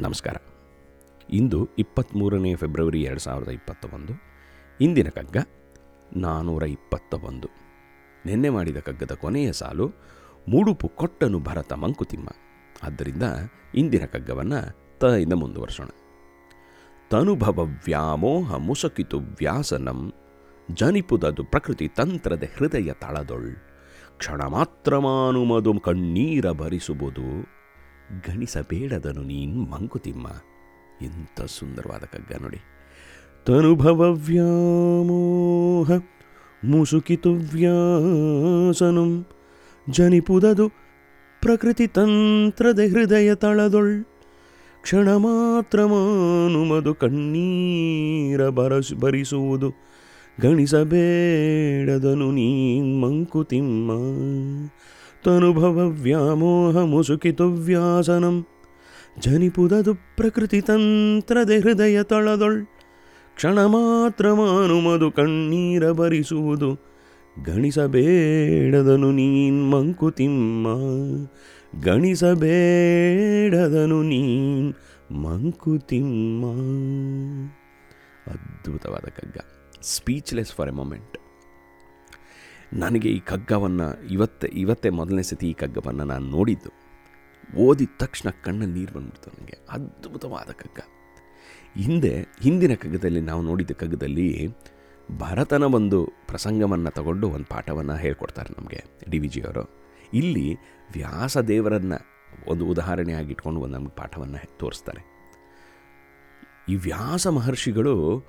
ನಮಸ್ಕಾರ. 0.00 0.36
ಇಂದು 1.30 1.68
ಇಪ್ಪತ್ತ್ಮೂರನೇ 1.78 2.54
ಫೆಬ್ರವರಿ 2.54 3.02
ಎರಡು 3.02 3.20
ಸಾವಿರದ 3.20 3.50
ಇಪ್ಪತ್ತ 3.50 3.94
ಒಂದು 3.94 4.12
ಇಂದಿನ 4.80 5.08
ಕಗ್ಗ 5.08 5.36
ನಾನ್ನೂರ 6.16 6.62
ಇಪ್ಪತ್ತ 6.62 7.14
ಒಂದು 7.14 7.48
ನಿನ್ನೆ 8.26 8.48
ಮಾಡಿದ 8.48 8.76
ಕಗ್ಗದ 8.76 9.14
ಕೊನೆಯ 9.14 9.52
ಸಾಲು 9.52 9.88
ಮುಡುಪು 10.48 10.88
ಕೊಟ್ಟನು 10.88 11.38
ಭರತ 11.38 11.72
ಮಂಕುತಿಮ್ಮ. 11.72 12.28
ಆದ್ದರಿಂದ 12.82 13.22
ಇಂದಿನ 13.74 14.04
ಕಗ್ಗವನ್ನು 14.04 14.60
ತ 14.98 15.04
ಇಂದ 15.04 15.32
ಮುಂದುವರಿಸೋಣ. 15.32 15.88
ತನುಭವ 17.10 17.64
ವ್ಯಾಮೋಹ 17.64 18.56
ಮುಸಕಿತು 18.56 19.18
ವ್ಯಾಸನಂ 19.18 20.12
ಜನಿಪುದದು 20.74 21.44
ಪ್ರಕೃತಿ 21.44 21.88
ತಂತ್ರದ 21.88 22.42
ಹೃದಯ 22.56 22.92
ತಳದೊಳ್ 22.92 23.54
ಕ್ಷಣ 24.18 24.42
ಮಾತ್ರ 24.46 24.98
ಮಾನುಮದು 24.98 25.80
ಕಣ್ಣೀರ 25.80 26.52
ಭರಿಸುವುದು 26.52 27.57
ಗಣಿಸಬೇಡದನು 28.26 29.22
ನೀನ್ 29.22 29.70
ಮಂಕುತಿಮ್ಮ. 29.70 30.26
ಎಂಥ 31.02 31.40
ಸುಂದರವಾದ 31.40 32.00
ಕಗ್ಗ 32.00 32.42
ನೋಡಿ. 32.42 32.56
ತನುಭವ 33.46 34.12
ವ್ಯಾಮೋಹ 34.12 35.90
ಮುಸುಕಿತು 36.64 37.32
ವ್ಯಾಸನು 37.32 39.28
ಜನಿಪುದದು 39.90 40.68
ಪ್ರಕೃತಿ 41.40 41.86
ತಂತ್ರದ 41.86 42.80
ಹೃದಯ 42.90 43.34
ತಳದೊಳ್ 43.34 44.04
ಕ್ಷಣ 44.82 45.16
ಮಾತ್ರ 45.16 45.84
ಮಾನುಮದು 45.84 46.94
ಕಣ್ಣೀರ 46.94 48.48
ಬರಸು 48.48 48.96
ಭರಿಸುವುದು 48.96 49.74
ಗಣಿಸಬೇಡದನು 50.40 52.32
ನೀ 52.32 52.80
ಮಂಕುತಿಮ್ಮ. 53.00 53.90
ತನುಭವ 55.28 55.88
ವ್ಯಾಮೋಹ 55.88 56.78
ಮುಸುಕಿತು 56.78 57.48
ವ್ಯಾಸನಂ 57.48 58.46
ಜನಿಪುದದು 59.20 59.94
ಪ್ರಕೃತಿ 59.94 60.60
ತಂತ್ರದೆ 60.60 61.58
ಹೃದಯ 61.58 62.02
ತಳದೊಳ್ 62.02 62.66
ಕ್ಷಣ 63.34 63.64
ಮಾತ್ರ 63.64 64.32
ಮಾನುಮದು 64.32 65.10
ಕಣ್ಣೀರ 65.10 65.90
ಬರಿಸುವುದು. 65.90 66.98
ಗಣಿಸಬೇಡದನು 67.44 69.12
ನೀನ್ 69.12 69.70
ಮಂಕುತಿಮ್ಮ. 69.70 70.68
ಗಣಿಸಬೇಡದನು 71.84 74.02
ನೀನ್ 74.02 74.74
ಮಂಕುತಿಮ್ಮ. 75.12 76.46
ಅದ್ಭುತವಾದ 78.30 79.00
ಕಗ್ಗ 79.00 79.36
ಸ್ಪೀಚ್ಲೆಸ್ 79.82 80.52
ಫಾರ್ 80.52 80.68
ಎ 80.68 80.72
ಮೊಮೆಂಟ್ 80.72 81.18
ನನಗೆ 82.72 83.08
ಈ 83.08 83.18
ಕಗ್ಗವನ್ನು 83.18 84.02
ಇವತ್ತೇ 84.02 84.46
ಇವತ್ತೇ 84.46 84.90
ಮೊದಲನೇ 84.90 85.22
ಸತಿ 85.22 85.50
ಈ 85.50 85.52
ಕಗ್ಗವನ್ನು 85.52 86.04
ನಾನು 86.04 86.26
ನೋಡಿದ್ದು. 86.26 86.70
ಓದಿದ 87.56 87.88
ತಕ್ಷಣ 87.98 88.30
ಕಣ್ಣಲ್ಲಿ 88.30 88.80
ನೀರು 88.80 88.94
ಬಂದ್ಬಿಡ್ತು 88.94 89.30
ನನಗೆ. 89.30 89.66
ಅದ್ಭುತವಾದ 89.70 90.50
ಕಗ್ಗ 90.52 90.80
ಹಿಂದೆ, 91.76 92.26
ಹಿಂದಿನ 92.42 92.74
ಕಗ್ಗದಲ್ಲಿ 92.74 93.20
ನಾವು 93.20 93.42
ನೋಡಿದ 93.42 93.70
ಕಗ್ಗದಲ್ಲಿ 93.70 94.48
ಭರತನ 95.18 95.62
ಒಂದು 95.62 96.06
ಪ್ರಸಂಗವನ್ನು 96.06 96.90
ತಗೊಂಡು 96.90 97.30
ಒಂದು 97.30 97.44
ಪಾಠವನ್ನು 97.44 97.96
ಹೇಳ್ಕೊಡ್ತಾರೆ 97.96 98.60
ನಮಗೆ 98.60 98.84
ಡಿ 99.10 99.18
ವಿ 99.18 99.28
ಜಿಯವರು 99.28 99.64
ಇಲ್ಲಿ 100.14 100.54
ವ್ಯಾಸದೇವರನ್ನು 100.92 101.98
ಒಂದು 102.46 102.66
ಉದಾಹರಣೆಯಾಗಿ 102.66 103.30
ಇಟ್ಕೊಂಡು 103.30 103.60
ಒಂದು 103.60 103.74
ನಮಗೆ 103.78 103.94
ಪಾಠವನ್ನು 103.94 104.58
ತೋರಿಸ್ತಾರೆ. 104.58 105.02
ಈ 106.68 106.76
ವ್ಯಾಸ 106.76 107.26
ಮಹರ್ಷಿಗಳು 107.26 108.24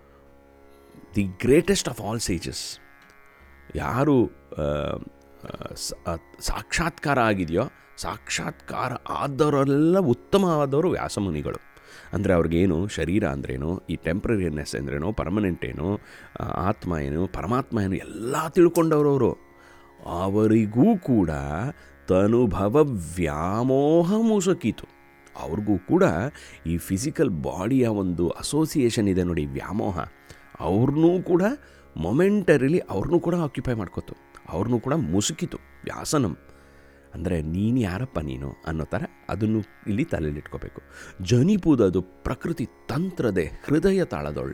the 1.15 1.23
greatest 1.23 1.89
of 1.89 2.01
all 2.01 2.19
sages 2.19 2.79
ಯಾರು 3.75 4.15
ಸಾಕ್ಷಾತ್ಕಾರ 6.49 7.19
ಆಗಿದೆಯೋ, 7.19 7.65
ಸಾಕ್ಷಾತ್ಕಾರ 7.97 8.91
ಆದವರೆಲ್ಲ 9.09 9.97
ಉತ್ತಮವಾದವರು 10.13 10.89
ವ್ಯಾಸಮುನಿಗಳು. 10.89 11.59
ಅಂದರೆ 12.13 12.33
ಅವ್ರಿಗೇನು, 12.33 12.87
ಶರೀರ 12.87 13.23
ಅಂದ್ರೇನು, 13.27 13.69
ಈ 13.89 13.95
ಟೆಂಪ್ರರಿನೆಸ್ 13.95 14.73
ಅಂದ್ರೇನು 14.75 15.09
ಪರ್ಮನೆಂಟ್ 15.13 15.63
ಏನು 15.65 15.87
ಆತ್ಮ 16.69 16.97
ಏನು, 17.07 17.23
ಪರಮಾತ್ಮ 17.27 17.79
ಏನು, 17.79 17.95
ಎಲ್ಲ 17.95 18.35
ತಿಳ್ಕೊಂಡವರು 18.47 19.09
ಅವರು. 19.09 19.31
ಅವರಿಗೂ 20.23 20.87
ಕೂಡ 20.97 21.31
ತನುಭವ 22.07 22.83
ವ್ಯಾಮೋಹ 23.17 24.11
ಮುಸುಕಿತು 24.29 24.87
ಅವ್ರಿಗೂ 25.35 25.75
ಕೂಡ 25.77 26.03
ಈ 26.67 26.77
ಫಿಸಿಕಲ್ 26.77 27.29
ಬಾಡಿಯ 27.29 27.87
ಒಂದು 27.87 28.23
ಅಸೋಸಿಯೇಷನ್ 28.29 29.07
ಇದೆ 29.07 29.23
ನೋಡಿ, 29.23 29.45
ವ್ಯಾಮೋಹ. 29.45 29.99
ಅವ್ರನ್ನೂ 30.59 31.11
ಕೂಡ 31.21 31.43
ಮೊಮೆಂಟರಿಲಿ 31.97 32.79
ಅವ್ರನ್ನೂ 32.79 33.19
ಕೂಡ 33.19 33.35
ಆಕ್ಯುಪೈ 33.35 33.73
ಮಾಡ್ಕೋತು. 33.73 34.13
ಅವ್ರನ್ನೂ 34.49 34.79
ಕೂಡ 34.79 34.93
ಮುಸುಕಿತು. 34.93 35.57
ವ್ಯಾಸನಂ. 35.57 36.37
ಅಂದರೆ 37.13 37.41
ನೀನು 37.41 37.79
ಯಾರಪ್ಪ 37.79 38.19
ನೀನು 38.19 38.55
ಅನ್ನೋ 38.67 38.85
ಥರ 38.85 39.03
ಅದನ್ನು 39.29 39.59
ಇಲ್ಲಿ 39.87 40.05
ತಲೆಯಲ್ಲಿಟ್ಕೋಬೇಕು. 40.05 40.81
ಜನಿಪುದದು 41.21 42.01
ಪ್ರಕೃತಿ 42.01 42.65
ತಂತ್ರದೆ 42.65 43.51
ಹೃದಯ 43.65 44.05
ತಾಳದೊಳ್. 44.05 44.53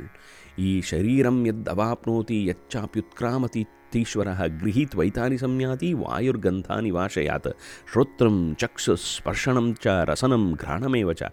ಈ 0.59 0.81
ಶರೀರಂ 0.81 1.47
ಯದ್ದವಾಪ್ನೋತಿ 1.47 2.45
ಯಚ್ಚಾಪ್ಯುತ್ಕ್ರಾಮತಿ 2.45 3.65
ತೀಶ್ವರ 3.95 4.29
ಗೃಹೀತ್ವೈತಾನಿ 4.61 5.37
ಸಂಯಾತಿ 5.43 5.89
ವಾಯುರ್ಗಂಧಾನಿ 6.03 6.91
ವಾಶಯಾತ್. 6.97 7.51
ಶ್ರೋತ್ರಂ 7.91 8.37
ಚಕ್ಷು 8.61 8.95
ಸ್ಪರ್ಶನಂ 9.03 9.67
ಚ 9.83 9.95
ರಸನಂ 10.09 10.45
ಘ್ರಾಣಮೇವ 10.61 11.13
ಚ. 11.13 11.23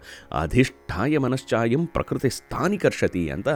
ಅಧಿಷ್ಠಾಯ 0.41 1.17
ಮನಶ್ಚಾಯಂ 1.25 1.83
ಪ್ರಕೃತಿ 1.95 2.31
ಸ್ಥಾನಿಕರ್ಷತಿ 2.39 3.25
ಅಂತ 3.35 3.49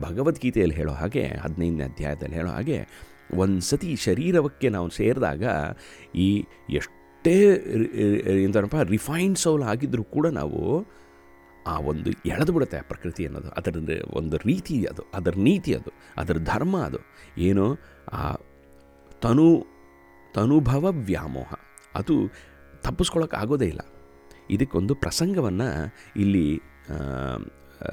ಭಗವದ್ಗೀತೆಯಲ್ಲಿ 0.00 0.76
ಹೇಳೋ 0.80 0.94
ಹಾಗೆ, 1.00 1.24
ಹದಿನೈದನೇ 1.44 1.84
ಅಧ್ಯಾಯದಲ್ಲಿ 1.90 2.36
ಹೇಳೋ 2.40 2.52
ಹಾಗೆ 2.56 2.78
ಒಂದು 3.42 3.62
ಸತಿ 3.68 3.90
ಶರೀರವಕ್ಕೆ 4.06 4.68
ನಾವು 4.68 4.88
ಸೇರಿದಾಗ 4.98 5.44
ಈ 6.16 6.28
ಎಷ್ಟೇ 6.70 7.34
ಎಂತನಪ್ಪ 8.44 8.80
ರಿಫೈನ್ಡ್ 8.94 9.38
ಸೌಲ್ 9.38 9.64
ಆಗಿದ್ದರೂ 9.72 10.04
ಕೂಡ 10.16 10.26
ನಾವು 10.40 10.60
ಆ 11.66 11.78
ಒಂದು 11.78 12.10
ಎಳೆದು 12.26 12.52
ಬಿಡುತ್ತೆ 12.52 12.76
ಆ 12.78 12.82
ಪ್ರಕೃತಿ 12.82 13.26
ಅನ್ನೋದು. 13.26 13.50
ಅದರ 13.50 13.76
ಒಂದು 14.10 14.36
ರೀತಿ 14.36 14.84
ಅದು, 14.84 15.02
ಅದರ 15.14 15.34
ನೀತಿ 15.36 15.74
ಅದು, 15.74 15.90
ಅದರ 16.16 16.36
ಧರ್ಮ 16.44 16.76
ಅದು. 16.78 16.98
ಏನು? 17.38 17.66
ಆ 18.12 18.32
ತನು, 19.22 19.46
ತನುಭವ 20.34 20.92
ವ್ಯಾಮೋಹ. 20.92 21.52
ಅದು 21.94 22.16
ತಪ್ಪಿಸ್ಕೊಳಕ್ಕೆ 22.82 23.36
ಆಗೋದೇ 23.36 23.66
ಇಲ್ಲ. 23.66 23.80
ಇದಕ್ಕೊಂದು 24.50 24.94
ಪ್ರಸಂಗವನ್ನು 24.94 25.68
ಇಲ್ಲಿ 26.16 26.60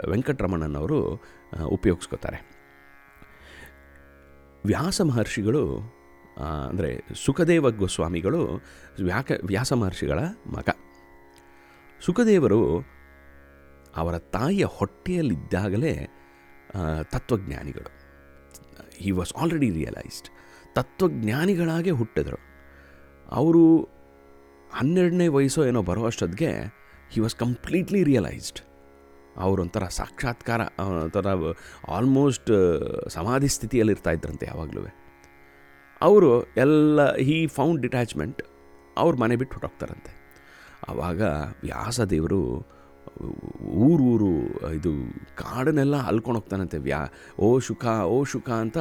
ವೆಂಕಟರಮಣನವರು 0.09 0.99
ಉಪಯೋಗಿಸ್ಕೋತಾರೆ. 1.65 2.39
ವ್ಯಾಸ 4.65 5.01
ಮಹರ್ಷಿಗಳು 5.01 5.63
ಅಂದರೆ 6.69 6.89
ಸುಖದೇವ 7.25 7.71
ಗೋಸ್ವಾಮಿಗಳು, 7.71 8.41
ವ್ಯಾಕ, 9.03 9.31
ವ್ಯಾಸ 9.43 9.73
ಮಹರ್ಷಿಗಳ 9.73 10.19
ಮಗ. 10.47 10.69
ಸುಖದೇವರು 12.05 12.61
ತಾಯಿಯ 14.17 14.65
ಹೊಟ್ಟೆಯಲ್ಲಿದ್ದಾಗಲೇ 14.65 16.07
ತತ್ವಜ್ಞಾನಿಗಳು 17.03 17.89
ಹಿ 18.97 19.11
ವಾಸ್ 19.11 19.33
ಆಲ್ರೆಡಿ 19.33 19.69
ರಿಯಲೈಸ್ಡ್ 19.69 20.29
ತತ್ವಜ್ಞಾನಿಗಳಾಗೆ 20.75 21.91
ಹುಟ್ಟಿದರು. 21.91 22.39
ಅವರು 23.31 23.83
ಹನ್ನೆರಡನೇ 24.73 25.27
ವಯಸ್ಸೋ 25.27 25.65
ಏನೋ 25.65 25.81
ಬರೋ 25.81 26.05
ಅಷ್ಟೊತ್ತಿಗೆ 26.05 26.51
ಹಿ 27.09 27.21
ವಾಸ್ 27.21 27.35
ಕಂಪ್ಲೀಟ್ಲಿ 27.35 28.03
ರಿಯಲೈಸ್ಡ್ 28.03 28.59
ಅವರೊಂಥರ 29.37 29.83
ಸಾಕ್ಷಾತ್ಕಾರ 29.85 30.61
ಒಂಥರ 30.79 31.27
ಆಲ್ಮೋಸ್ಟ್ 31.87 32.51
ಸಮಾಧಿ 33.09 33.47
ಸ್ಥಿತಿಯಲ್ಲಿ 33.47 33.93
ಇರ್ತಾ 33.93 34.11
ಇದ್ರಂತೆ 34.11 34.45
ಯಾವಾಗಲೂ. 34.45 34.81
ಅವರು 36.01 36.43
ಎಲ್ಲ 36.43 37.15
ಹೀ 37.15 37.47
ಫೌಂಡ್ 37.47 37.81
ಡಿಟ್ಯಾಚ್ಮೆಂಟ್ 37.81 38.41
ಅವ್ರ 38.97 39.15
ಮನೆ 39.15 39.35
ಬಿಟ್ಟು 39.35 39.53
ಹೊರಟೋಗ್ತಾರಂತೆ 39.53 40.11
ಆವಾಗ 40.89 41.21
ವ್ಯಾಸದೇವರು 41.63 42.41
ಊರೂರು 43.61 44.31
ಇದು 44.73 44.91
ಕಾಡನ್ನೆಲ್ಲ 45.35 45.95
ಅಲ್ಕೊಂಡು 46.07 46.39
ಹೋಗ್ತಾನಂತೆ 46.39 46.77
ವ್ಯಾ, 46.77 47.01
ಓ 47.39 47.59
ಶುಕ 47.59 47.85
ಓ 47.85 48.23
ಶುಖ 48.23 48.49
ಅಂತ 48.49 48.77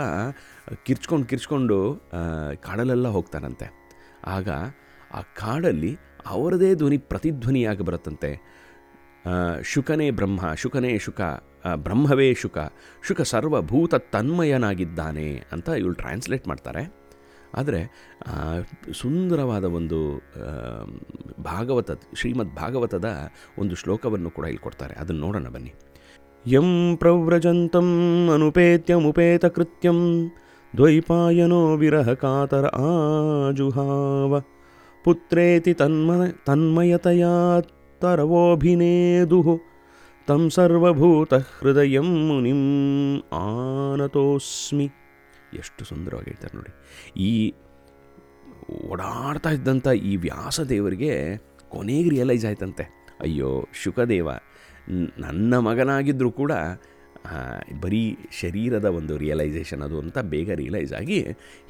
ಕಿರ್ಚ್ಕೊಂಡು 0.86 1.26
ಕಿರ್ಚ್ಕೊಂಡು 1.26 1.78
ಕಾಡಲೆಲ್ಲ 1.96 2.58
ಕಾಡಲ್ಲೆಲ್ಲ 2.62 3.08
ಹೋಗ್ತಾನಂತೆ. 3.08 3.66
ಆಗ 4.26 4.48
ಆ 5.14 5.20
ಕಾಡಲ್ಲಿ 5.20 5.98
ಅವರದೇ 6.26 6.74
ಧ್ವನಿ 6.74 6.98
ಪ್ರತಿಧ್ವನಿಯಾಗಿ 6.98 7.82
ಬರುತ್ತಂತೆ. 7.82 8.30
ಶುಕನೇ 9.62 10.10
ಬ್ರಹ್ಮ, 10.10 10.54
ಶುಕನೇ 10.54 10.98
ಶುಕ 10.98 11.21
ಬ್ರಹ್ಮವೇ 11.74 12.34
ಶುಕ 12.34 12.59
ಶುಕ 13.06 13.21
ಸರ್ವಭೂತ 13.21 13.94
ತನ್ಮಯನಾಗಿದ್ದಾನೆ 13.94 15.44
ಅಂತ 15.53 15.68
ಇವಳು 15.68 15.94
ಟ್ರಾನ್ಸ್ಲೇಟ್ 15.94 16.48
ಮಾಡ್ತಾರೆ. 16.48 16.99
ಆದರೆ 17.54 17.80
ಸುಂದರವಾದ 18.92 19.64
ಒಂದು 19.64 19.98
ಭಾಗವತ 21.42 21.91
ಶ್ರೀಮದ್ 22.14 22.54
ಭಾಗವತದ 22.54 23.08
ಒಂದು 23.58 23.74
ಶ್ಲೋಕವನ್ನು 23.74 24.30
ಕೂಡ 24.30 24.44
ಇಲ್ಲಿ 24.44 24.62
ಕೊಡ್ತಾರೆ. 24.62 24.94
ಅದನ್ನು 24.94 25.20
ನೋಡೋಣ 25.20 25.48
ಬನ್ನಿ. 25.48 25.72
ಯಂ 26.47 26.97
ಪ್ರವ್ರಜಂತಂ 26.97 27.88
ಅನುಪೇತ್ಯಮುಪೇತ 28.34 29.47
ಕೃತ್ಯಂ 29.47 30.30
ದ್ವೈಪಾಯನೋ 30.76 31.76
ವಿರಹ 31.76 32.12
ಕಾತರ 32.12 32.66
ಆಜುಹಾವ 32.66 34.41
ಪುತ್ರೇತಿ 35.04 35.74
ತನ್ಮ 35.74 36.10
ತನ್ಮಯತಯಾ 36.46 37.60
ತರವೋಭಿನೇದು 38.00 39.41
ತಂ 40.26 40.50
ಸರ್ವಭೂತ 40.50 41.34
ಹೃದಯಂ 41.34 42.08
ಮುನಿಂ 42.28 42.62
ಆನತೋಸ್ಮಿ 43.32 44.86
ಎಷ್ಟು 45.58 45.84
ಸುಂದರವಾಗಿ 45.84 46.28
ಹೇಳ್ತಾರೆ 46.30 46.54
ನೋಡಿ. 46.56 46.72
ಈ 47.28 47.32
ಓಡಾಡ್ತಾ 48.91 49.50
ಇದ್ದಂಥ 49.50 49.86
ಈ 49.86 50.12
ವ್ಯಾಸದೇವರಿಗೆ 50.16 51.12
ಕೊನೆಗೆ 51.68 52.10
ರಿಯಲೈಸ್ 52.10 52.47
ಆಯ್ತಂತೆ. 52.47 52.84
ಅಯ್ಯೋ, 53.20 53.50
ಶುಕದೇವ 53.82 54.28
ನನ್ನ 55.18 55.54
ಮಗನಾಗಿದ್ದರೂ 55.58 56.30
ಕೂಡ 56.30 56.52
ಬರೀ 57.82 58.02
ಶರೀರದ 58.30 58.84
ಒಂದು 58.84 59.14
ರಿಯಲೈಸೇಷನ್ 59.18 59.82
ಅದು 59.82 59.97
ಅಂತ 60.00 60.18
ಬೇಗ 60.18 60.50
ರಿಯಲೈಸ್ 60.52 60.92
ಆಗಿ 60.92 61.18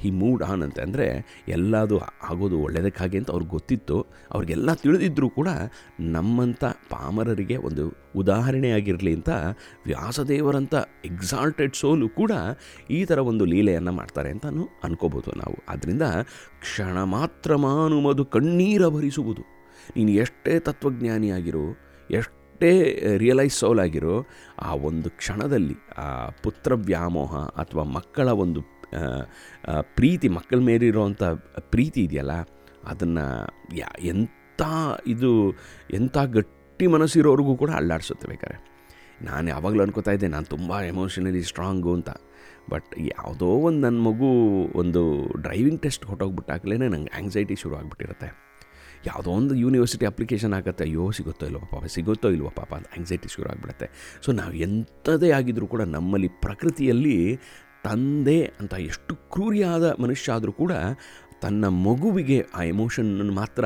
ಈ 0.05 0.09
ಮೂಡ್ 0.11 0.43
ಆನ್ 0.43 0.63
ಅಂತ. 0.63 0.79
ಅಂದರೆ 0.79 1.07
ಎಲ್ಲದು 1.47 1.97
ಆಗೋದು 1.99 2.57
ಒಳ್ಳೆಯದಕ್ಕಾಗಿ 2.59 3.17
ಅಂತ 3.17 3.29
ಅವ್ರಿಗೆ 3.31 3.51
ಗೊತ್ತಿತ್ತು. 3.51 3.97
ಅವ್ರಿಗೆಲ್ಲ 4.31 4.73
ತಿಳಿದಿದ್ದರೂ 4.73 5.29
ಕೂಡ 5.29 5.49
ನಮ್ಮಂಥ 5.99 6.63
ಪಾಮರರಿಗೆ 7.01 7.57
ಒಂದು 7.67 7.83
ಉದಾಹರಣೆಯಾಗಿರಲಿ 8.15 9.13
ಅಂತ 9.17 9.31
ವ್ಯಾಸದೇವರಂಥ 9.89 10.75
ಎಕ್ಸಾಲ್ಟೆಡ್ 11.05 11.75
ಸೋಲು 11.81 12.07
ಕೂಡ 12.19 12.33
ಈ 12.91 12.99
ಥರ 13.11 13.19
ಒಂದು 13.31 13.45
ಲೀಲೆಯನ್ನು 13.45 13.93
ಮಾಡ್ತಾರೆ 13.99 14.29
ಅಂತ 14.35 14.45
ಅನ್ಕೋಬೋದು 14.87 15.33
ನಾವು. 15.43 15.57
ಆದ್ದರಿಂದ 15.69 16.05
ಕ್ಷಣ 16.65 16.97
ಮಾತ್ರ 17.17 17.55
ಮಾನುಮದು 17.67 18.25
ಕಣ್ಣೀರ 18.35 18.83
ಭರಿಸುವುದು. 18.89 19.43
ನೀನು 19.95 20.11
ಎಷ್ಟೇ 20.23 20.53
ತತ್ವಜ್ಞಾನಿಯಾಗಿರೋ, 20.59 21.65
ಎಷ್ಟೇ 22.09 22.71
ರಿಯಲೈಸ್ 23.17 23.55
ಸೋಲ್ 23.61 23.81
ಆಗಿರೋ, 23.85 24.15
ಆ 24.59 24.71
ಒಂದು 24.89 25.09
ಕ್ಷಣದಲ್ಲಿ, 25.19 25.77
ಆ 25.97 26.07
ಪುತ್ರ 26.43 26.71
ವ್ಯಾಮೋಹ 26.89 27.33
ಅಥವಾ 27.61 27.83
ಮಕ್ಕಳ 27.97 28.27
ಒಂದು 28.43 28.61
ಪ್ರೀತಿ, 29.97 30.27
ಮಕ್ಕಳ 30.29 30.59
ಮೇಲಿರೋವಂಥ 30.69 31.23
ಪ್ರೀತಿ 31.73 31.99
ಇದೆಯಲ್ಲ, 32.07 32.35
ಅದನ್ನು 32.83 33.25
ಯಾ, 33.77 33.89
ಎಂಥ 34.13 34.61
ಇದು, 35.07 35.33
ಎಂಥ 35.93 36.17
ಗಟ್ಟಿ 36.37 36.60
ಮನಸ್ಸಿರೋರಿಗೂ 36.95 37.53
ಕೂಡ 37.61 37.71
ಅಲ್ಲಾಡಿಸುತ್ತೆ 37.79 38.27
ಬೇಕಾರೆ 38.33 38.57
ನಾನು 39.27 39.47
ಯಾವಾಗಲೂ 39.53 39.81
ಅನ್ಕೋತಾ 39.85 40.11
ಇದ್ದೆ, 40.17 40.27
ನಾನು 40.35 40.47
ತುಂಬ 40.53 40.79
ಎಮೋಷನಲಿ 40.91 41.41
ಸ್ಟ್ರಾಂಗು 41.49 41.91
ಅಂತ. 41.97 42.11
ಬಟ್ 42.71 42.91
ಯಾವುದೋ 43.11 43.49
ಒಂದು 43.67 43.81
ನನ್ನ 43.85 43.99
ಮಗು 44.07 44.29
ಒಂದು 44.81 45.01
ಡ್ರೈವಿಂಗ್ 45.45 45.79
ಟೆಸ್ಟ್ 45.85 46.05
ಹೊಟ್ಟೋಗ್ಬಿಟ್ಟಾಗಲೇ 46.09 46.75
ನಂಗೆ 46.93 47.11
ಆ್ಯಂಗ್ಸೈಟಿ 47.17 47.55
ಶುರು 47.63 47.75
ಆಗಿಬಿಟ್ಟಿರುತ್ತೆ. 47.79 48.29
ಯಾವುದೋ 49.05 49.29
ಒಂದು 49.39 49.53
ಯೂನಿವರ್ಸಿಟಿ 49.63 50.05
ಅಪ್ಲಿಕೇಶನ್ 50.11 50.53
ಆಗುತ್ತೆ, 50.57 50.83
ಅಯ್ಯೋ 50.89 51.05
ಸಿಗುತ್ತೋ 51.17 51.45
ಇಲ್ವೋ 51.51 51.65
ಪಾಪ, 51.73 51.83
ಸಿಗುತ್ತೋ 51.95 52.29
ಇಲ್ವೋ 52.35 52.51
ಪಾಪ 52.59 52.71
ಅಂತ 52.79 52.89
ಆ್ಯಂಗ್ಸೈಟಿ 52.95 53.29
ಶುರು 53.35 53.47
ಆಗಿಬಿಡುತ್ತೆ. 53.53 53.87
ಸೊ 54.25 54.31
ನಾವು 54.39 54.53
ಎಂಥದೇ 54.67 55.31
ಆಗಿದ್ದರೂ 55.39 55.67
ಕೂಡ 55.73 55.83
ನಮ್ಮಲ್ಲಿ 55.95 56.29
ಪ್ರಕೃತಿಯಲ್ಲಿ 56.45 57.17
ತಂದೆ 57.87 58.39
ಅಂತ 58.61 58.73
ಎಷ್ಟು 58.91 59.13
ಕ್ರೂರಿಯಾದ 59.35 59.85
ಮನುಷ್ಯ 60.03 60.33
ಆದರೂ 60.35 60.53
ಕೂಡ 60.63 60.73
ತನ್ನ 61.43 61.65
ಮಗುವಿಗೆ 61.87 62.39
ಆ 62.57 62.63
ಎಮೋಷನನ್ನು 62.73 63.35
ಮಾತ್ರ 63.39 63.65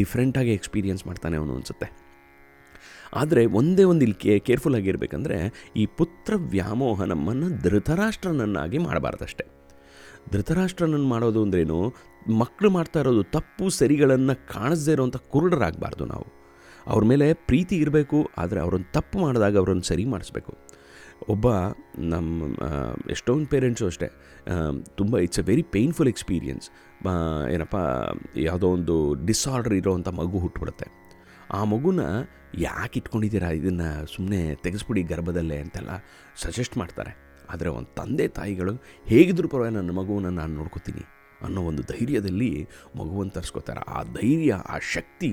ಡಿಫ್ರೆಂಟಾಗಿ 0.00 0.52
ಎಕ್ಸ್ಪೀರಿಯನ್ಸ್ 0.58 1.02
ಮಾಡ್ತಾನೆ 1.06 1.36
ಅವನು 1.40 1.54
ಅನಿಸುತ್ತೆ. 1.58 1.88
ಆದರೆ 3.20 3.42
ಒಂದೇ 3.58 3.84
ಒಂದು 3.90 4.02
ಇಲ್ಲಿ 4.06 4.18
ಕೇ 4.24 4.34
ಕೇರ್ಫುಲ್ 4.48 4.76
ಆಗಿರಬೇಕಂದ್ರೆ 4.80 5.38
ಈ 5.82 5.84
ಪುತ್ರ 5.98 6.34
ವ್ಯಾಮೋಹ 6.54 7.04
ನಮ್ಮನ್ನು 7.12 7.48
ಧೃತರಾಷ್ಟ್ರನನ್ನಾಗಿ 7.66 8.78
ಮಾಡಬಾರ್ದಷ್ಟೆ. 8.86 9.46
ಧೃತರಾಷ್ಟ್ರನನ್ನು 10.32 11.08
ಮಾಡೋದು 11.14 11.42
ಅಂದ್ರೇನು 11.46 11.78
ಮಕ್ಕಳು 12.40 12.70
ಮಾಡ್ತಾ 12.76 12.98
ಇರೋದು 13.04 13.22
ತಪ್ಪು 13.36 13.66
ಸರಿಗಳನ್ನು 13.78 14.34
ಕಾಣಿಸದೇ 14.54 14.92
ಇರೋವಂಥ 14.96 15.18
ಕುರುಡರಾಗಬಾರ್ದು 15.32 16.06
ನಾವು. 16.14 16.26
ಅವ್ರ 16.92 17.02
ಮೇಲೆ 17.12 17.26
ಪ್ರೀತಿ 17.50 17.76
ಇರಬೇಕು, 17.84 18.18
ಆದರೆ 18.42 18.60
ಅವ್ರನ್ನು 18.64 18.88
ತಪ್ಪು 18.96 19.16
ಮಾಡಿದಾಗ 19.24 19.56
ಅವರನ್ನು 19.62 19.86
ಸರಿ 19.90 20.04
ಮಾಡಿಸ್ಬೇಕು. 20.14 20.52
ಒಬ್ಬ 21.34 21.46
ನಮ್ಮ 22.12 22.66
ಎಷ್ಟೊಂದು 23.14 23.46
ಪೇರೆಂಟ್ಸು 23.52 23.86
ಅಷ್ಟೇ 23.90 24.08
ತುಂಬ 24.98 25.18
it's 25.26 25.40
a 25.42 25.44
very 25.48 25.64
painful 25.74 26.10
experience 26.12 26.66
ಏನಪ್ಪ, 27.54 27.76
ಯಾವುದೋ 28.48 28.68
ಒಂದು 28.76 28.96
ಡಿಸಾರ್ಡರ್ 29.28 29.74
ಇರೋವಂಥ 29.80 30.08
ಮಗು 30.20 30.38
ಹುಟ್ಬಿಡುತ್ತೆ. 30.44 30.86
ಆ 31.56 31.60
ಮಗುನ 31.72 32.00
ಯಾಕೆ 32.66 32.96
ಇಟ್ಕೊಂಡಿದ್ದೀರಾ? 33.00 33.48
ಇದನ್ನು 33.58 33.88
ಸುಮ್ಮನೆ 34.14 34.40
ತೆಗೆಸ್ಬಿಡಿ 34.64 35.02
ಗರ್ಭದಲ್ಲೇ 35.12 35.58
ಅಂತೆಲ್ಲ 35.64 35.92
ಸಜೆಸ್ಟ್ 36.44 36.76
ಮಾಡ್ತಾರೆ. 36.80 37.12
ಆದರೆ 37.52 37.68
ಒಂದು 37.76 37.90
ತಂದೆ 37.98 38.26
ತಾಯಿಗಳು 38.38 38.72
ಹೇಗಿದ್ರೂ 39.10 39.48
ಪರವಾಗಿ 39.52 39.74
ನನ್ನ 39.74 39.92
ಮಗುವನ್ನು 39.98 40.30
ನಾನು 40.40 40.52
ನೋಡ್ಕೋತೀನಿ 40.60 41.04
ಅನ್ನೋ 41.46 41.60
ಒಂದು 41.70 41.82
ಧೈರ್ಯದಲ್ಲಿ 41.92 42.50
ಮಗುವನ್ನು 42.98 43.32
ತರಿಸ್ಕೋತಾರೆ. 43.36 43.82
ಆ 43.96 43.98
ಧೈರ್ಯ, 44.18 44.52
ಆ 44.74 44.76
ಶಕ್ತಿ 44.94 45.30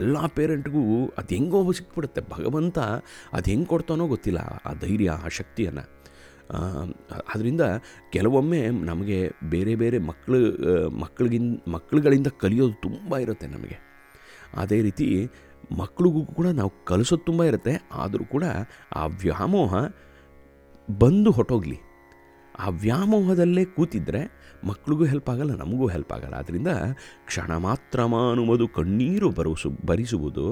ಎಲ್ಲ 0.00 0.26
ಪೇರೆಂಟ್ಗೂ 0.36 0.82
ಅದು 1.20 1.34
ಹೆಂಗೋ 1.34 1.60
ಸಿಕ್ಬಿಡುತ್ತೆ. 1.78 2.22
ಭಗವಂತ 2.34 2.78
ಅದು 3.36 3.46
ಹೆಂಗೆ 3.52 3.68
ಕೊಡ್ತಾನೋ 3.72 4.06
ಗೊತ್ತಿಲ್ಲ 4.14 4.40
ಆ 4.68 4.72
ಧೈರ್ಯ, 4.84 5.08
ಆ 5.24 5.30
ಶಕ್ತಿಯನ್ನು. 5.38 5.84
ಅದರಿಂದ 7.32 7.64
ಕೆಲವೊಮ್ಮೆ 8.12 8.60
ನಮಗೆ 8.90 9.18
ಬೇರೆ 9.50 9.74
ಬೇರೆ 9.74 9.98
ಮಕ್ಕಳು 10.10 10.38
ಮಕ್ಕಳಿಗಿನ್ 11.02 11.50
ಮಕ್ಕಳುಗಳಿಂದ 11.74 12.28
ಕಲಿಯೋದು 12.42 12.76
ತುಂಬ 12.86 13.18
ಇರುತ್ತೆ 13.24 13.48
ನಮಗೆ. 13.56 13.78
ಅದೇ 14.62 14.78
ರೀತಿ 14.86 15.06
ಮಕ್ಕಳಿಗೂ 15.80 16.20
ಕೂಡ 16.38 16.46
ನಾವು 16.60 16.70
ಕಲಿಸೋದು 16.90 17.24
ತುಂಬ 17.28 17.42
ಇರುತ್ತೆ. 17.50 17.74
ಆದರೂ 18.02 18.24
ಕೂಡ 18.34 18.44
ಆ 19.00 19.04
ವ್ಯಾಮೋಹ 19.24 19.74
ಬಂದು 20.88 21.30
ಹೊಟ್ಟೋಗ್ಲಿ 21.38 21.78
ಆ 22.54 22.68
ವ್ಯಾಮೋಹದಲ್ಲೇ 22.84 23.62
ಕೂತಿದ್ರೆ 23.76 24.20
ಮಕ್ಳಿಗೂ 24.68 25.04
ಹೆಲ್ಪ್ 25.10 25.28
ಆಗಲ್ಲ, 25.32 25.52
ನಮಗೂ 25.60 25.86
ಹೆಲ್ಪ್ 25.94 26.12
ಆಗಲ್ಲ. 26.12 26.34
ಆದ್ದರಿಂದ 26.42 26.70
ಕ್ಷಣ 27.28 27.50
ಮಾತ್ರ 27.66 28.04
ಮಾನುವುದು 28.14 28.66
ಕಣ್ಣೀರು 28.78 29.28
ಬರೋಸು 29.30 29.70
ಭರಿಸುವುದು 29.90 30.46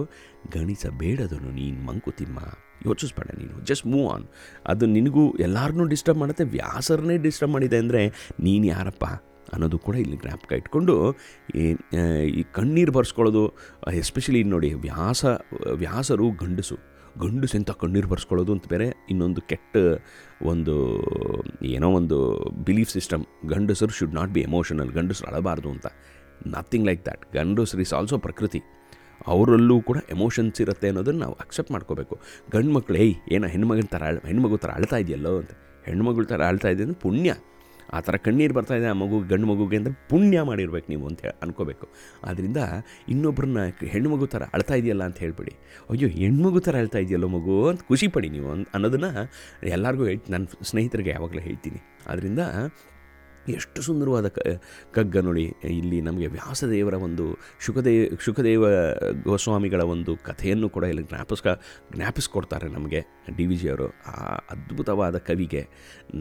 ಗಣಿಸಬೇಡದನು 0.55 1.51
ನೀನು 1.61 1.79
ಮಂಕುತಿಮ್ಮ. 1.89 2.39
ಯೋಚಿಸ್ಬೇಡ 2.87 3.31
ನೀನು 3.41 3.57
ಜಸ್ಟ್ 3.71 3.87
ಮೂವ್ 3.93 4.07
ಆನ್ 4.15 4.27
ಅದು 4.73 4.87
ನಿನಗೂ 4.87 5.25
ಎಲ್ಲರನ್ನೂ 5.39 5.87
ಡಿಸ್ಟರ್ಬ್ 5.95 6.21
ಮಾಡುತ್ತೆ, 6.23 6.45
ವ್ಯಾಸರನ್ನೇ 6.57 7.17
ಡಿಸ್ಟರ್ಬ್ 7.27 7.53
ಮಾಡಿದೆ 7.53 7.79
ಅಂದರೆ 7.85 8.03
ನೀನು 8.49 8.67
ಯಾರಪ್ಪ? 8.67 9.07
ಅನ್ನೋದು 9.53 9.79
ಕೂಡ 9.79 9.97
ಇಲ್ಲಿ 9.97 10.17
ಜ್ಞಾಪಕ 10.17 10.53
ಇಟ್ಕೊಂಡು 10.53 10.95
ಈ 12.39 12.43
ಕಣ್ಣೀರು 12.53 12.93
ಬರ್ಸ್ಕೊಳ್ಳೋದು 12.93 13.43
ಎಸ್ಪೆಷಲಿ 14.03 14.43
ನೋಡಿ 14.55 14.71
ವ್ಯಾಸ, 14.87 15.25
ವ್ಯಾಸರು 15.75 16.29
ಗಂಡಸು. 16.45 16.77
ಗಂಡಸು 17.19 17.55
ಎಂಥ 17.57 17.71
ಕಣ್ಣೀರು 17.83 18.09
ಬರ್ಸ್ಕೊಳ್ಳೋದು 18.09 18.53
ಅಂತ 18.53 18.67
ಬೇರೆ, 18.69 18.87
ಇನ್ನೊಂದು 19.11 19.41
ಕೆಟ್ಟ 19.41 19.77
ಒಂದು, 20.51 20.75
ಏನೋ 21.75 21.89
ಒಂದು 21.91 22.19
ಬಿಲೀಫ್ 22.65 22.91
ಸಿಸ್ಟಮ್ 22.91 23.25
ಗಂಡಸರು 23.49 23.95
ಶುಡ್ 23.99 24.15
ನಾಟ್ 24.15 24.31
ಬಿ 24.31 24.41
ಎಮೋಷನಲ್ 24.41 24.91
ಗಂಡಸರು 24.99 25.29
ಅಳಬಾರ್ದು 25.33 25.71
ಅಂತ. 25.71 25.87
ನಥಿಂಗ್ 26.47 26.87
ಲೈಕ್ 26.87 27.05
ದ್ಯಾಟ್ 27.05 27.25
ಗಂಡಸರು 27.37 27.83
ಇಸ್ 27.87 27.95
ಆಲ್ಸೋ 27.95 28.19
ಪ್ರಕೃತಿ. 28.19 28.61
ಅವರಲ್ಲೂ 29.27 29.77
ಕೂಡ 29.83 29.99
ಎಮೋಷನ್ಸ್ 30.11 30.59
ಇರುತ್ತೆ 30.61 30.87
ಅನ್ನೋದನ್ನು 30.89 31.21
ನಾವು 31.21 31.37
ಅಕ್ಸೆಪ್ಟ್ 31.45 31.73
ಮಾಡ್ಕೋಬೇಕು. 31.73 32.15
ಗಂಡು 32.53 32.73
ಮಕ್ಕಳು 32.73 32.97
ಏಯ್, 33.05 33.15
ಏನೋ 33.35 33.47
ಹೆಣ್ಮಗನ 33.55 33.89
ಥರ 33.95 34.03
ಹೆಣ್ಮಗು 34.27 34.59
ಥರ 34.65 34.71
ಅಳ್ತಾ 34.81 34.97
ಇದೆಯಲ್ಲೋ? 35.05 35.33
ಅಂತ. 35.41 35.53
ಹೆಣ್ಮಗಳ 35.85 36.25
ಥರ 36.33 36.43
ಅಳ್ತಾ 36.53 36.69
ಇದೆ 36.69 36.95
ಪುಣ್ಯ. 37.05 37.33
ಆ 37.97 38.01
ಥರ 38.07 38.17
ಕಣ್ಣೀರು 38.27 38.55
ಬರ್ತಾ 38.59 38.75
ಇದೆ 38.81 38.89
ಆ 38.93 38.95
ಮಗು, 39.03 39.19
ಗಂಡು 39.33 39.47
ಮಗುಗೆ 39.53 39.77
ಅಂದರೆ 39.81 39.95
ಪುಣ್ಯ 40.11 40.43
ಮಾಡಿರ್ಬೇಕು 40.51 40.89
ನೀವು 40.93 41.07
ಅಂತ 41.11 41.21
ಅನ್ಕೋಬೇಕು. 41.45 41.87
ಆದ್ದರಿಂದ 42.31 42.61
ಇನ್ನೊಬ್ಬರನ್ನ 43.15 43.63
ಹೆಣ್ಣು 43.95 44.11
ಮಗು 44.15 44.29
ಥರ 44.35 44.43
ಅಳ್ತಾ 44.59 44.77
ಇದೆಯಲ್ಲ 44.83 45.05
ಅಂತ 45.11 45.19
ಹೇಳಿಬಿಡಿ. 45.25 45.55
ಅಯ್ಯೋ 45.93 46.09
ಹೆಣ್ಮಗು 46.19 46.63
ಥರ 46.67 46.77
ಅಳ್ತಾ 46.85 47.01
ಇದೆಯಲ್ಲೋ 47.05 47.31
ಮಗು 47.37 47.57
ಅಂತ 47.71 47.83
ಖುಷಿ 47.93 48.09
ಪಡಿ 48.17 48.31
ನೀವು 48.37 48.51
ಅನ್ನೋದನ್ನು 48.77 49.13
ಎಲ್ಲರಿಗೂ 49.77 50.05
ಹೇಳ್ತೀನಿ 50.11 50.35
ನನ್ನ 50.37 50.67
ಸ್ನೇಹಿತರಿಗೆ 50.73 51.13
ಯಾವಾಗಲೂ 51.17 51.45
ಹೇಳ್ತೀನಿ. 51.49 51.81
ಆದ್ದರಿಂದ 52.11 52.43
ಎಷ್ಟು 53.57 53.81
ಸುಂದರವಾದ 53.87 54.27
ಕಗ್ಗ 54.97 55.19
ನೋಡಿ, 55.27 55.45
ಇಲ್ಲಿ 55.81 55.99
ನಮಗೆ 56.07 56.29
ವ್ಯಾಸದೇವರ 56.37 56.95
ಒಂದು 57.07 57.25
ಶುಕದೇವ 57.65 58.17
ಶುಕದೇವ 58.27 58.65
ಗೋಸ್ವಾಮಿಗಳ 59.29 59.83
ಒಂದು 59.95 60.13
ಕಥೆಯನ್ನು 60.29 60.69
ಕೂಡ 60.77 60.85
ಇಲ್ಲಿ 60.93 61.05
ಜ್ಞಾಪಿಸ್ಕ, 61.11 61.47
ಜ್ಞಾಪಿಸ್ಕೊಡ್ತಾರೆ 61.97 62.69
ನಮಗೆ 62.69 63.01
ಡಿ 63.37 63.47
ವಿ 63.51 63.57
ಜಿಯವರು 63.57 63.87
ಆ 64.13 64.17
ಅದ್ಭುತವಾದ 64.55 65.19
ಕವಿಗೆ 65.29 65.63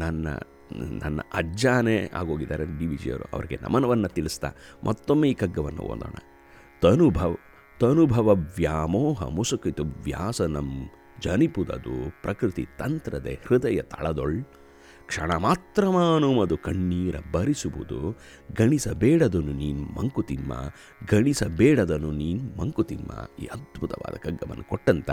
ನನ್ನ 0.03 0.27
ನನ್ನ 0.71 1.19
ಅಜ್ಜಾನೇ 1.33 2.09
ಆಗೋಗಿದ್ದಾರೆ 2.13 2.79
ಡಿ 2.79 2.87
ವಿ 2.87 2.97
ಜಿಯವರು 2.97 3.23
ಅವರಿಗೆ 3.33 3.57
ನಮನವನ್ನು 3.61 4.07
ತಿಳಿಸ್ತಾ 4.07 4.51
ಮತ್ತೊಮ್ಮೆ 4.83 5.29
ಈ 5.29 5.33
ಕಗ್ಗವನ್ನು 5.33 5.81
ಓದೋಣ. 5.81 6.13
ತನುಭವ 6.81 7.35
ತನುಭವ 7.79 8.35
ವ್ಯಾಮೋಹ 8.35 9.27
ಮುಸುಕಿತು 9.27 9.83
ವ್ಯಾಸನಂ 9.83 10.89
ಜನಿಪುದದು 11.21 12.21
ಪ್ರಕೃತಿ 12.21 12.65
ತಂತ್ರದೆ 12.77 13.39
ಹೃದಯ 13.47 13.81
ತಳದೊಳ್ 13.81 14.43
ಕ್ಷಣ 15.07 15.35
ಮಾತ್ರ 15.35 15.83
ಅದು 16.41 16.57
ಕಣ್ಣೀರ 16.57 17.15
ಭರಿಸುವುದು 17.31 18.17
ಗಣಿಸಬೇಡದನು 18.57 19.53
ನೀನು 19.53 19.81
ಮಂಕುತಿಮ್ಮ 19.81 20.53
ಗಣಿಸಬೇಡದನು 21.11 22.11
ನೀನು 22.11 22.61
ಮಂಕುತಿಮ್ಮ 22.61 23.11
ಈ 23.39 23.45
ಅದ್ಭುತವಾದ 23.45 24.15
ಕಗ್ಗವನ್ನು 24.17 24.63
ಕೊಟ್ಟಂತ 24.63 25.09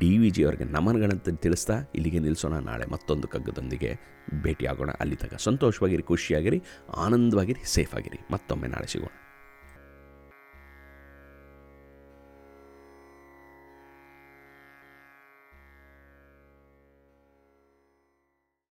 ಡಿ 0.00 0.18
ವಿ 0.18 0.30
ಜಿ 0.30 0.44
ಅವರಿಗೆ 0.44 0.64
ನಮನಗಳಂತ 0.64 1.28
ತಿಳಿಸ್ತಾ 1.28 1.72
ಇಲ್ಲಿಗೆ 1.94 2.18
ನಿಲ್ಲಿಸೋಣ 2.18 2.58
ನಾಳೆ 2.58 2.86
ಮತ್ತೊಂದು 2.86 3.28
ಕಗ್ಗದೊಂದಿಗೆ 3.28 4.16
ಭೇಟಿಯಾಗೋಣ. 4.42 4.90
ಅಲ್ಲಿ 5.00 5.16
ತನಕ 5.16 5.34
ಸಂತೋಷವಾಗಿರಿ, 5.34 6.02
ಖುಷಿಯಾಗಿರಿ, 6.02 6.62
ಆನಂದವಾಗಿರಿ 6.96 7.62
ಸೇಫ್ 7.64 7.94
ಆಗಿರಿ 7.94 8.18
ಮತ್ತೊಮ್ಮೆ 8.30 8.68
ನಾಳೆ 8.68 8.86
ಸಿಗೋಣ. 8.86 9.08